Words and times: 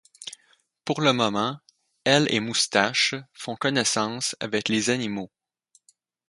Pour 0.83 1.01
le 1.01 1.13
moment, 1.13 1.59
elle 2.05 2.25
et 2.33 2.39
Moustache 2.39 3.13
font 3.33 3.55
connaissance 3.55 4.35
avec 4.39 4.67
les 4.67 4.89
animaux. 4.89 5.29